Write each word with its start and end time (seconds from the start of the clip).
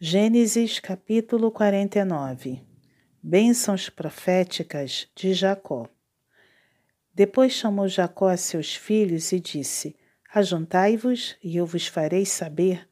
Gênesis 0.00 0.80
capítulo 0.80 1.52
49 1.52 2.60
Bênçãos 3.22 3.88
proféticas 3.88 5.08
de 5.14 5.32
Jacó. 5.32 5.88
Depois 7.14 7.52
chamou 7.52 7.86
Jacó 7.86 8.26
a 8.26 8.36
seus 8.36 8.74
filhos 8.74 9.30
e 9.30 9.38
disse: 9.38 9.94
Ajuntai-vos, 10.34 11.36
e 11.40 11.56
eu 11.56 11.64
vos 11.64 11.86
farei 11.86 12.26
saber 12.26 12.88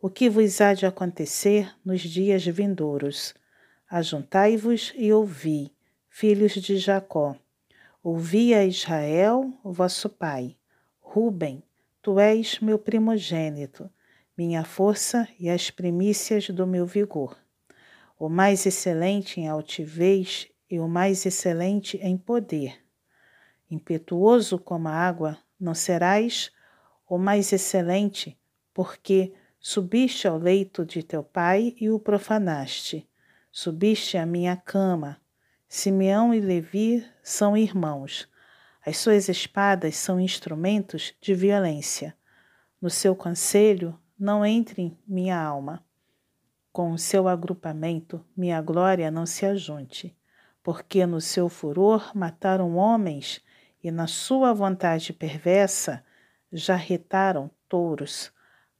o 0.00 0.08
que 0.08 0.30
vos 0.30 0.58
há 0.62 0.72
de 0.72 0.86
acontecer 0.86 1.70
nos 1.84 2.00
dias 2.00 2.46
vindouros. 2.46 3.34
Ajuntai-vos 3.90 4.94
e 4.96 5.12
ouvi, 5.12 5.70
filhos 6.08 6.52
de 6.52 6.78
Jacó. 6.78 7.36
Ouvi 8.02 8.54
a 8.54 8.64
Israel, 8.64 9.52
vosso 9.62 10.08
pai. 10.08 10.56
Ruben, 11.00 11.62
tu 12.00 12.18
és 12.18 12.60
meu 12.60 12.78
primogênito 12.78 13.90
minha 14.36 14.64
força 14.64 15.26
e 15.40 15.48
as 15.48 15.70
primícias 15.70 16.50
do 16.50 16.66
meu 16.66 16.84
vigor. 16.84 17.38
O 18.18 18.28
mais 18.28 18.66
excelente 18.66 19.40
em 19.40 19.48
altivez 19.48 20.48
e 20.70 20.78
o 20.78 20.86
mais 20.86 21.24
excelente 21.24 21.96
em 22.02 22.18
poder. 22.18 22.84
Impetuoso 23.70 24.58
como 24.58 24.88
a 24.88 24.92
água, 24.92 25.38
não 25.58 25.74
serás 25.74 26.52
o 27.08 27.16
mais 27.16 27.52
excelente, 27.52 28.38
porque 28.74 29.32
subiste 29.58 30.28
ao 30.28 30.38
leito 30.38 30.84
de 30.84 31.02
teu 31.02 31.22
pai 31.22 31.74
e 31.80 31.88
o 31.88 31.98
profanaste. 31.98 33.08
Subiste 33.50 34.18
à 34.18 34.26
minha 34.26 34.56
cama. 34.56 35.20
Simeão 35.68 36.34
e 36.34 36.40
Levi 36.40 37.04
são 37.22 37.56
irmãos. 37.56 38.28
As 38.84 38.98
suas 38.98 39.28
espadas 39.28 39.96
são 39.96 40.20
instrumentos 40.20 41.14
de 41.20 41.34
violência. 41.34 42.14
No 42.80 42.90
seu 42.90 43.16
conselho 43.16 43.98
não 44.18 44.44
entre 44.44 44.96
minha 45.06 45.38
alma. 45.38 45.84
Com 46.72 46.92
o 46.92 46.98
seu 46.98 47.28
agrupamento, 47.28 48.24
minha 48.36 48.60
glória 48.60 49.10
não 49.10 49.26
se 49.26 49.46
ajunte, 49.46 50.16
porque 50.62 51.06
no 51.06 51.20
seu 51.20 51.48
furor 51.48 52.10
mataram 52.14 52.76
homens 52.76 53.40
e 53.82 53.90
na 53.90 54.06
sua 54.06 54.52
vontade 54.52 55.12
perversa 55.12 56.04
jarretaram 56.52 57.50
touros. 57.68 58.32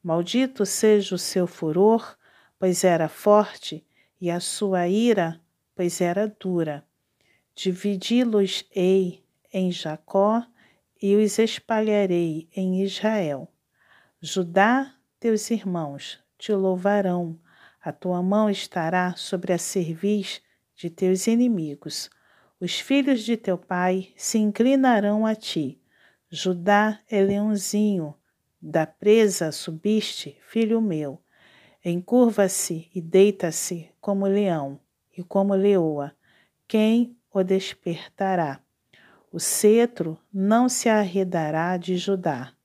Maldito 0.03 0.65
seja 0.65 1.15
o 1.15 1.19
seu 1.19 1.47
furor, 1.47 2.17
pois 2.59 2.85
era 2.85 3.09
forte, 3.09 3.87
e 4.21 4.31
a 4.31 4.41
sua 4.41 4.89
ira, 4.89 5.41
pois 5.75 6.01
era 6.01 6.27
dura. 6.27 6.85
Dividi-los-ei 7.55 9.23
em 9.53 9.71
Jacó 9.71 10.45
e 11.01 11.15
os 11.17 11.39
espalharei 11.39 12.49
em 12.55 12.83
Israel. 12.83 13.51
Judá 14.21 14.96
teus 15.19 15.51
irmãos 15.51 16.19
te 16.39 16.53
louvarão, 16.53 17.39
a 17.83 17.93
tua 17.93 18.23
mão 18.23 18.51
estará 18.51 19.15
sobre 19.17 19.53
a 19.53 19.59
cerviz 19.59 20.43
de 20.75 20.91
teus 20.91 21.27
inimigos. 21.27 22.11
Os 22.61 22.79
filhos 22.79 23.23
de 23.23 23.37
teu 23.37 23.57
pai 23.57 24.13
se 24.17 24.39
inclinarão 24.39 25.25
a 25.25 25.35
ti. 25.35 25.81
Judá 26.31 27.01
é 27.09 27.23
leãozinho, 27.23 28.15
da 28.61 28.87
presa 28.87 29.53
subiste, 29.53 30.37
filho 30.49 30.81
meu. 30.81 31.21
Encurva-se 31.85 32.91
e 32.95 33.01
deita-se 33.01 33.91
como 34.01 34.27
leão 34.27 34.81
e 35.17 35.23
como 35.23 35.55
leoa. 35.55 36.13
Quem 36.67 37.17
o 37.33 37.43
despertará? 37.45 38.61
O 39.31 39.39
cetro 39.39 40.19
não 40.33 40.69
se 40.69 40.89
arredará 40.89 41.77
de 41.77 41.97
Judá 41.97 42.56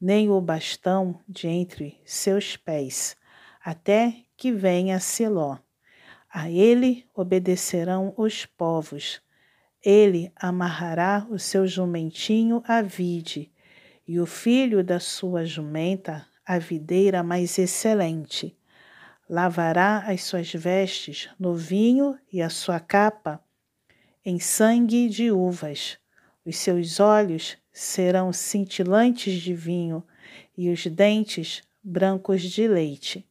nem 0.00 0.28
o 0.30 0.40
bastão 0.40 1.20
de 1.28 1.48
entre 1.48 2.00
seus 2.04 2.56
pés, 2.56 3.16
até 3.64 4.14
que 4.36 4.52
venha 4.52 5.00
Siló. 5.00 5.58
A 6.32 6.50
ele 6.50 7.06
obedecerão 7.14 8.12
os 8.16 8.44
povos. 8.44 9.22
Ele 9.82 10.30
amarrará 10.36 11.26
o 11.30 11.38
seu 11.38 11.66
jumentinho 11.66 12.62
à 12.66 12.82
vide, 12.82 13.50
e 14.06 14.20
o 14.20 14.26
filho 14.26 14.84
da 14.84 15.00
sua 15.00 15.44
jumenta 15.44 16.26
à 16.44 16.58
videira 16.58 17.22
mais 17.22 17.58
excelente. 17.58 18.56
Lavará 19.28 20.04
as 20.06 20.22
suas 20.22 20.52
vestes 20.52 21.28
no 21.38 21.54
vinho 21.54 22.16
e 22.32 22.40
a 22.40 22.48
sua 22.48 22.78
capa 22.78 23.42
em 24.24 24.38
sangue 24.38 25.08
de 25.08 25.30
uvas. 25.30 25.98
Os 26.44 26.56
seus 26.56 27.00
olhos 27.00 27.56
serão 27.78 28.32
cintilantes 28.32 29.34
de 29.42 29.52
vinho 29.52 30.02
e 30.56 30.70
os 30.70 30.86
dentes 30.86 31.62
brancos 31.84 32.40
de 32.40 32.66
leite. 32.66 33.28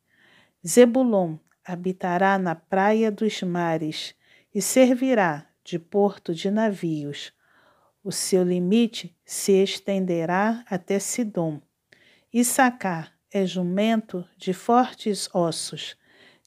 Zebulon 0.66 1.38
habitará 1.66 2.38
na 2.38 2.54
praia 2.54 3.12
dos 3.12 3.42
mares 3.42 4.14
e 4.54 4.62
servirá 4.62 5.48
de 5.64 5.80
porto 5.80 6.32
de 6.32 6.52
navios. 6.52 7.34
O 8.04 8.12
seu 8.12 8.44
limite 8.44 9.18
se 9.26 9.52
estenderá 9.64 10.64
até 10.70 11.00
Sidom. 11.00 11.60
Issacar 12.32 13.14
é 13.34 13.48
jumento 13.48 14.24
de 14.38 14.54
fortes 14.54 15.28
ossos, 15.34 15.98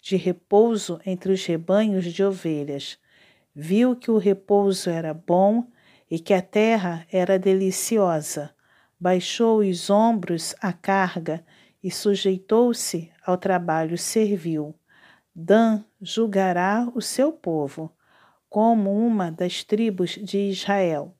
de 0.00 0.14
repouso 0.14 1.00
entre 1.04 1.32
os 1.32 1.44
rebanhos 1.44 2.04
de 2.04 2.22
ovelhas. 2.22 2.97
Viu 3.53 3.97
que 3.97 4.08
o 4.08 4.19
repouso 4.19 4.88
era 4.88 5.12
bom 5.12 5.66
e 6.10 6.19
que 6.19 6.32
a 6.32 6.42
terra 6.42 7.06
era 7.12 7.38
deliciosa. 7.38 8.54
Baixou 8.98 9.58
os 9.58 9.91
ombros 9.91 10.54
à 10.60 10.72
carga 10.72 11.44
e 11.82 11.91
sujeitou-se 11.91 13.10
ao 13.24 13.36
trabalho 13.36 13.96
servil. 13.96 14.74
Dan 15.34 15.84
julgará 16.00 16.91
o 16.94 17.00
seu 17.00 17.32
povo, 17.32 17.92
como 18.48 18.96
uma 19.06 19.30
das 19.30 19.62
tribos 19.62 20.10
de 20.10 20.50
Israel. 20.50 21.14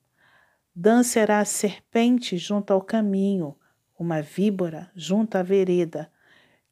Dan 0.75 1.03
será 1.03 1.43
serpente 1.45 2.37
junto 2.37 2.73
ao 2.73 2.81
caminho, 2.81 3.55
uma 3.97 4.21
víbora 4.21 4.91
junto 4.95 5.37
à 5.37 5.43
vereda, 5.43 6.11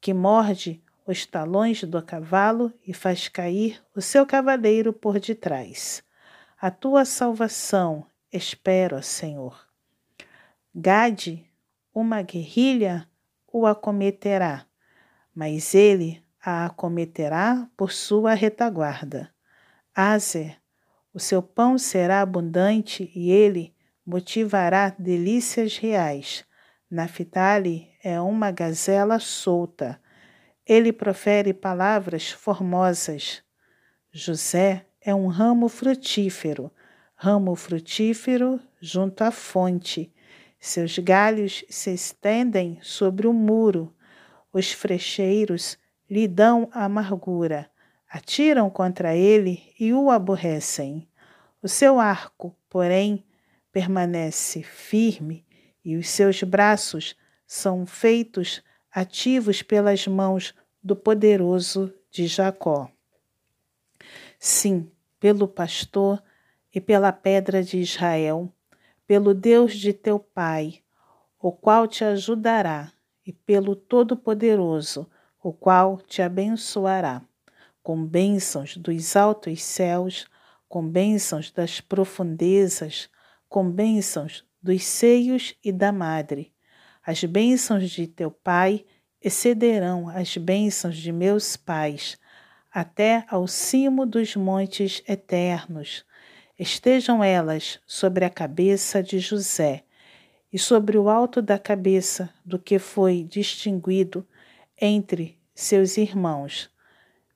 que 0.00 0.12
morde 0.12 0.82
os 1.06 1.24
talões 1.24 1.82
do 1.84 2.02
cavalo 2.02 2.72
e 2.86 2.92
faz 2.92 3.28
cair 3.28 3.82
o 3.94 4.00
seu 4.00 4.26
cavaleiro 4.26 4.92
por 4.92 5.18
detrás. 5.18 6.02
A 6.60 6.72
tua 6.72 7.04
salvação 7.04 8.04
espero, 8.32 9.00
Senhor. 9.00 9.64
Gade, 10.74 11.48
uma 11.94 12.20
guerrilha, 12.20 13.08
o 13.46 13.64
acometerá, 13.64 14.66
mas 15.32 15.72
ele 15.72 16.20
a 16.44 16.66
acometerá 16.66 17.70
por 17.76 17.92
sua 17.92 18.34
retaguarda. 18.34 19.32
Azer, 19.94 20.60
o 21.14 21.20
seu 21.20 21.40
pão 21.40 21.78
será 21.78 22.22
abundante 22.22 23.08
e 23.14 23.30
ele 23.30 23.72
motivará 24.04 24.92
delícias 24.98 25.76
reais. 25.76 26.44
Naphtali 26.90 27.88
é 28.02 28.20
uma 28.20 28.50
gazela 28.50 29.20
solta. 29.20 30.02
Ele 30.66 30.92
profere 30.92 31.54
palavras 31.54 32.32
formosas. 32.32 33.44
José 34.10 34.87
é 35.00 35.14
um 35.14 35.26
ramo 35.26 35.68
frutífero, 35.68 36.70
ramo 37.14 37.54
frutífero 37.54 38.60
junto 38.80 39.22
à 39.22 39.30
fonte. 39.30 40.12
Seus 40.60 40.98
galhos 40.98 41.64
se 41.68 41.92
estendem 41.92 42.78
sobre 42.82 43.26
o 43.26 43.32
muro. 43.32 43.94
Os 44.52 44.72
frecheiros 44.72 45.78
lhe 46.10 46.26
dão 46.26 46.68
amargura, 46.72 47.70
atiram 48.10 48.68
contra 48.68 49.14
ele 49.14 49.72
e 49.78 49.92
o 49.92 50.10
aborrecem. 50.10 51.08
O 51.62 51.68
seu 51.68 52.00
arco, 52.00 52.56
porém, 52.68 53.24
permanece 53.70 54.62
firme 54.62 55.44
e 55.84 55.96
os 55.96 56.08
seus 56.08 56.42
braços 56.42 57.16
são 57.46 57.86
feitos 57.86 58.62
ativos 58.92 59.62
pelas 59.62 60.06
mãos 60.06 60.54
do 60.82 60.96
poderoso 60.96 61.92
de 62.10 62.26
Jacó. 62.26 62.90
Sim, 64.38 64.90
pelo 65.18 65.48
pastor 65.48 66.22
e 66.74 66.80
pela 66.80 67.12
pedra 67.12 67.62
de 67.62 67.78
Israel, 67.78 68.52
pelo 69.06 69.34
Deus 69.34 69.74
de 69.74 69.92
teu 69.92 70.18
Pai, 70.18 70.80
o 71.40 71.52
qual 71.52 71.86
te 71.86 72.04
ajudará, 72.04 72.92
e 73.24 73.32
pelo 73.32 73.76
Todo-Poderoso, 73.76 75.08
o 75.42 75.52
qual 75.52 75.98
te 75.98 76.22
abençoará, 76.22 77.22
com 77.82 78.04
bênçãos 78.04 78.76
dos 78.76 79.16
altos 79.16 79.62
céus, 79.62 80.26
com 80.68 80.86
bênçãos 80.86 81.50
das 81.50 81.80
profundezas, 81.80 83.08
com 83.48 83.70
bênçãos 83.70 84.44
dos 84.62 84.84
seios 84.84 85.54
e 85.64 85.72
da 85.72 85.92
madre. 85.92 86.52
As 87.02 87.22
bênçãos 87.24 87.90
de 87.90 88.06
teu 88.06 88.30
Pai 88.30 88.84
excederão 89.20 90.08
as 90.08 90.36
bênçãos 90.36 90.96
de 90.96 91.12
meus 91.12 91.56
pais, 91.56 92.18
até 92.72 93.24
ao 93.28 93.46
cimo 93.46 94.04
dos 94.04 94.36
montes 94.36 95.02
eternos. 95.08 96.04
Estejam 96.58 97.22
elas 97.22 97.80
sobre 97.86 98.24
a 98.24 98.30
cabeça 98.30 99.02
de 99.02 99.18
José 99.18 99.84
e 100.52 100.58
sobre 100.58 100.96
o 100.98 101.08
alto 101.08 101.40
da 101.40 101.58
cabeça 101.58 102.30
do 102.44 102.58
que 102.58 102.78
foi 102.78 103.22
distinguido 103.22 104.26
entre 104.80 105.38
seus 105.54 105.96
irmãos, 105.96 106.70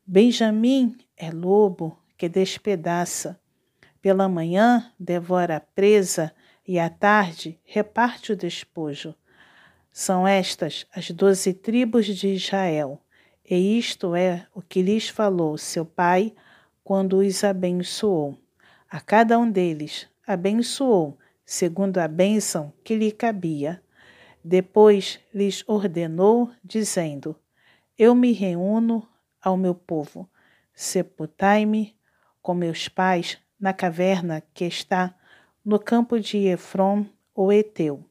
Benjamim 0.06 0.96
é 1.16 1.30
lobo 1.30 1.96
que 2.18 2.28
despedaça. 2.28 3.40
Pela 4.00 4.28
manhã 4.28 4.92
devora 4.98 5.56
a 5.56 5.60
presa 5.60 6.32
e 6.66 6.78
à 6.78 6.90
tarde 6.90 7.58
reparte 7.64 8.32
o 8.32 8.36
despojo. 8.36 9.14
São 9.92 10.26
estas 10.26 10.86
as 10.94 11.10
doze 11.10 11.54
tribos 11.54 12.06
de 12.06 12.28
Israel, 12.28 13.00
e 13.48 13.78
isto 13.78 14.14
é 14.14 14.46
o 14.54 14.62
que 14.62 14.82
lhes 14.82 15.08
falou 15.08 15.58
seu 15.58 15.84
pai 15.84 16.32
quando 16.84 17.18
os 17.18 17.44
abençoou. 17.44 18.38
A 18.88 19.00
cada 19.00 19.38
um 19.38 19.50
deles 19.50 20.08
abençoou, 20.26 21.18
segundo 21.44 21.98
a 21.98 22.08
bênção 22.08 22.72
que 22.84 22.94
lhe 22.94 23.10
cabia. 23.10 23.82
Depois 24.44 25.20
lhes 25.34 25.64
ordenou, 25.66 26.50
dizendo: 26.62 27.36
Eu 27.98 28.14
me 28.14 28.32
reúno 28.32 29.06
ao 29.40 29.56
meu 29.56 29.74
povo, 29.74 30.28
sepultai-me 30.74 31.96
com 32.40 32.54
meus 32.54 32.88
pais 32.88 33.38
na 33.58 33.72
caverna 33.72 34.42
que 34.52 34.64
está 34.64 35.14
no 35.64 35.78
campo 35.78 36.18
de 36.18 36.38
Efron, 36.38 37.06
o 37.34 37.52
Eteu. 37.52 38.04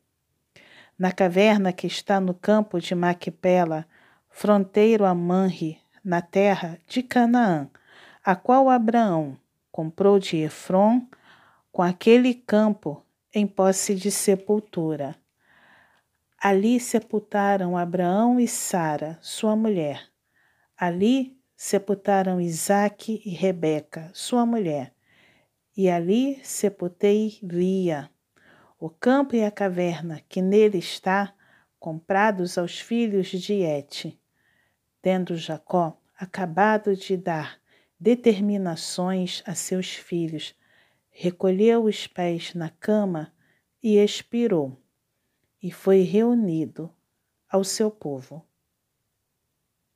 Na 0.98 1.12
caverna 1.12 1.74
que 1.74 1.88
está 1.88 2.20
no 2.20 2.34
campo 2.34 2.80
de 2.80 2.96
Maquipela, 2.96 3.86
fronteiro 4.32 5.06
a 5.06 5.14
Manre, 5.14 5.80
na 6.04 6.22
terra 6.22 6.80
de 6.88 7.04
Canaã, 7.04 7.70
a 8.24 8.36
qual 8.36 8.70
Abraão 8.70 9.38
comprou 9.72 10.18
de 10.18 10.38
Efron, 10.38 11.06
com 11.72 11.82
aquele 11.82 12.34
campo 12.34 13.06
em 13.34 13.46
posse 13.46 13.96
de 13.96 14.12
sepultura. 14.12 15.16
Ali 16.38 16.80
sepultaram 16.80 17.78
Abraão 17.78 18.40
e 18.40 18.48
Sara, 18.48 19.20
sua 19.22 19.56
mulher. 19.56 20.10
Ali 20.76 21.38
sepultaram 21.56 22.42
Isaque 22.42 23.22
e 23.24 23.30
Rebeca, 23.30 24.10
sua 24.14 24.46
mulher. 24.46 24.94
E 25.78 25.90
ali 25.90 26.40
sepultei 26.44 27.38
Lia. 27.44 28.10
O 28.80 28.90
campo 28.90 29.36
e 29.36 29.44
a 29.44 29.52
caverna 29.52 30.20
que 30.28 30.42
nele 30.42 30.80
está, 30.80 31.34
comprados 31.80 32.58
aos 32.58 32.80
filhos 32.80 33.28
de 33.28 33.62
Et. 33.62 34.20
Tendo 35.02 35.36
Jacó 35.36 36.00
acabado 36.16 36.96
de 36.96 37.18
dar 37.18 37.60
determinações 38.00 39.42
a 39.46 39.56
seus 39.56 39.96
filhos, 39.96 40.56
recolheu 41.10 41.86
os 41.86 42.08
pés 42.08 42.54
na 42.54 42.70
cama 42.70 43.34
e 43.82 43.98
expirou, 43.98 44.78
e 45.62 45.72
foi 45.72 46.02
reunido 46.02 46.94
ao 47.50 47.64
seu 47.64 47.90
povo. 47.90 48.46